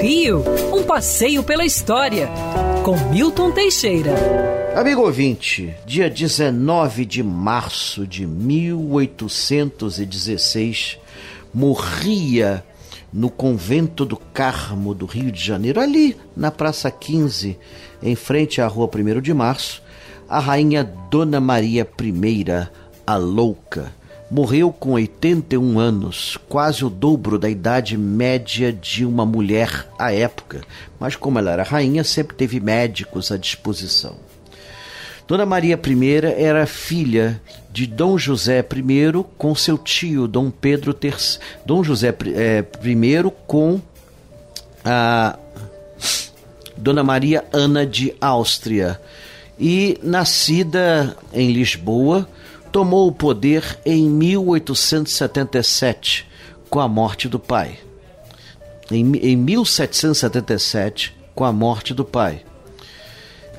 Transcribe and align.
Rio, 0.00 0.42
um 0.72 0.82
passeio 0.82 1.42
pela 1.42 1.64
história, 1.64 2.28
com 2.84 2.96
Milton 3.10 3.50
Teixeira. 3.50 4.14
Amigo 4.76 5.02
ouvinte, 5.02 5.74
dia 5.86 6.10
19 6.10 7.04
de 7.04 7.22
março 7.22 8.06
de 8.06 8.26
1816, 8.26 10.98
morria 11.52 12.64
no 13.12 13.30
convento 13.30 14.04
do 14.04 14.16
Carmo 14.16 14.94
do 14.94 15.06
Rio 15.06 15.32
de 15.32 15.42
Janeiro, 15.42 15.80
ali 15.80 16.16
na 16.36 16.50
Praça 16.50 16.90
15, 16.90 17.58
em 18.02 18.14
frente 18.14 18.60
à 18.60 18.66
Rua 18.66 18.90
1 18.94 19.20
de 19.20 19.32
Março, 19.32 19.82
a 20.28 20.38
rainha 20.38 20.84
Dona 21.10 21.40
Maria 21.40 21.88
I, 22.00 22.44
a 23.06 23.16
Louca 23.16 23.90
morreu 24.30 24.72
com 24.72 24.92
81 24.92 25.78
anos, 25.78 26.38
quase 26.48 26.84
o 26.84 26.90
dobro 26.90 27.38
da 27.38 27.48
idade 27.48 27.96
média 27.96 28.72
de 28.72 29.04
uma 29.04 29.24
mulher 29.24 29.86
à 29.98 30.12
época, 30.12 30.62
mas 30.98 31.14
como 31.14 31.38
ela 31.38 31.52
era 31.52 31.62
rainha, 31.62 32.02
sempre 32.02 32.36
teve 32.36 32.58
médicos 32.60 33.30
à 33.30 33.36
disposição. 33.36 34.16
Dona 35.28 35.44
Maria 35.44 35.78
I 35.84 36.26
era 36.38 36.66
filha 36.66 37.40
de 37.72 37.86
Dom 37.86 38.16
José 38.16 38.60
I 38.60 39.24
com 39.36 39.54
seu 39.54 39.76
tio 39.76 40.28
Dom 40.28 40.50
Pedro 40.50 40.96
III, 41.02 41.12
Dom 41.64 41.82
José 41.82 42.14
eh, 42.34 42.64
I 42.84 43.32
com 43.46 43.80
a 44.84 45.36
Dona 46.76 47.02
Maria 47.02 47.44
Ana 47.52 47.84
de 47.84 48.14
Áustria 48.20 49.00
e 49.58 49.98
nascida 50.02 51.16
em 51.32 51.50
Lisboa, 51.50 52.28
tomou 52.72 53.08
o 53.08 53.12
poder 53.12 53.78
em 53.84 54.08
1877, 54.08 56.26
com 56.68 56.80
a 56.80 56.88
morte 56.88 57.28
do 57.28 57.38
pai. 57.38 57.78
Em, 58.90 59.16
em 59.16 59.36
1777, 59.36 61.14
com 61.34 61.44
a 61.44 61.52
morte 61.52 61.92
do 61.92 62.04
pai. 62.04 62.42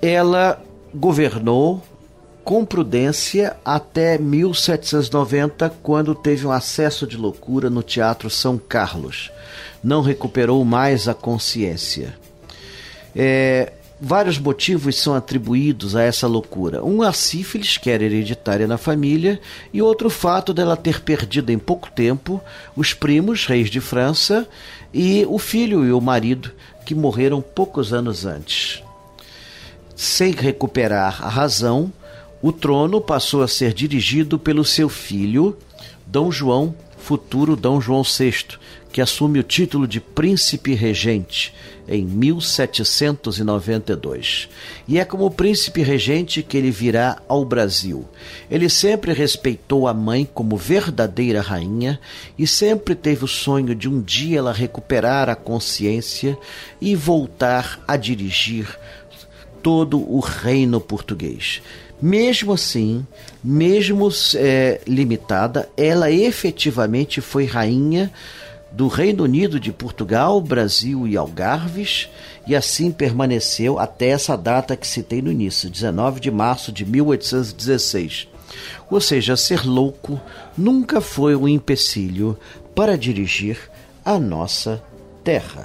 Ela 0.00 0.62
governou 0.94 1.82
com 2.44 2.64
prudência 2.64 3.56
até 3.64 4.18
1790, 4.18 5.70
quando 5.82 6.14
teve 6.14 6.46
um 6.46 6.50
acesso 6.50 7.06
de 7.06 7.16
loucura 7.16 7.70
no 7.70 7.82
Teatro 7.82 8.28
São 8.28 8.58
Carlos. 8.58 9.30
Não 9.82 10.02
recuperou 10.02 10.64
mais 10.64 11.08
a 11.08 11.14
consciência. 11.14 12.14
É, 13.14 13.72
Vários 14.04 14.36
motivos 14.36 14.96
são 14.96 15.14
atribuídos 15.14 15.94
a 15.94 16.02
essa 16.02 16.26
loucura. 16.26 16.84
Um, 16.84 17.02
a 17.02 17.12
sífilis, 17.12 17.78
que 17.78 17.88
era 17.88 18.02
hereditária 18.02 18.66
na 18.66 18.76
família, 18.76 19.40
e 19.72 19.80
outro, 19.80 20.08
o 20.08 20.10
fato 20.10 20.52
dela 20.52 20.76
ter 20.76 21.02
perdido 21.02 21.50
em 21.52 21.58
pouco 21.58 21.88
tempo 21.88 22.42
os 22.74 22.92
primos, 22.92 23.46
reis 23.46 23.70
de 23.70 23.80
França, 23.80 24.48
e 24.92 25.24
o 25.28 25.38
filho 25.38 25.84
e 25.84 25.92
o 25.92 26.00
marido, 26.00 26.50
que 26.84 26.96
morreram 26.96 27.40
poucos 27.40 27.92
anos 27.92 28.26
antes. 28.26 28.82
Sem 29.94 30.32
recuperar 30.32 31.24
a 31.24 31.28
razão, 31.28 31.92
o 32.42 32.50
trono 32.50 33.00
passou 33.00 33.40
a 33.40 33.46
ser 33.46 33.72
dirigido 33.72 34.36
pelo 34.36 34.64
seu 34.64 34.88
filho, 34.88 35.56
Dom 36.04 36.28
João, 36.32 36.74
futuro 37.02 37.56
Dom 37.56 37.80
João 37.80 38.04
VI, 38.04 38.56
que 38.92 39.00
assume 39.00 39.40
o 39.40 39.42
título 39.42 39.88
de 39.88 40.00
príncipe 40.00 40.72
regente 40.72 41.52
em 41.88 42.04
1792. 42.04 44.48
E 44.86 45.00
é 45.00 45.04
como 45.04 45.28
príncipe 45.30 45.82
regente 45.82 46.44
que 46.44 46.56
ele 46.56 46.70
virá 46.70 47.20
ao 47.26 47.44
Brasil. 47.44 48.08
Ele 48.48 48.68
sempre 48.68 49.12
respeitou 49.12 49.88
a 49.88 49.94
mãe 49.94 50.24
como 50.32 50.56
verdadeira 50.56 51.40
rainha 51.40 51.98
e 52.38 52.46
sempre 52.46 52.94
teve 52.94 53.24
o 53.24 53.28
sonho 53.28 53.74
de 53.74 53.88
um 53.88 54.00
dia 54.00 54.38
ela 54.38 54.52
recuperar 54.52 55.28
a 55.28 55.34
consciência 55.34 56.38
e 56.80 56.94
voltar 56.94 57.82
a 57.88 57.96
dirigir 57.96 58.78
todo 59.60 59.98
o 59.98 60.20
reino 60.20 60.80
português. 60.80 61.60
Mesmo 62.02 62.52
assim, 62.52 63.06
mesmo 63.44 64.08
é, 64.34 64.80
limitada, 64.88 65.68
ela 65.76 66.10
efetivamente 66.10 67.20
foi 67.20 67.44
rainha 67.44 68.12
do 68.72 68.88
Reino 68.88 69.22
Unido 69.22 69.60
de 69.60 69.70
Portugal, 69.70 70.40
Brasil 70.40 71.06
e 71.06 71.16
Algarves, 71.16 72.08
e 72.44 72.56
assim 72.56 72.90
permaneceu 72.90 73.78
até 73.78 74.08
essa 74.08 74.36
data 74.36 74.76
que 74.76 74.86
citei 74.86 75.22
no 75.22 75.30
início, 75.30 75.70
19 75.70 76.18
de 76.18 76.30
março 76.30 76.72
de 76.72 76.84
1816. 76.84 78.26
Ou 78.90 79.00
seja, 79.00 79.36
ser 79.36 79.64
louco 79.64 80.20
nunca 80.58 81.00
foi 81.00 81.36
um 81.36 81.46
empecilho 81.46 82.36
para 82.74 82.98
dirigir 82.98 83.70
a 84.04 84.18
nossa 84.18 84.82
terra. 85.22 85.64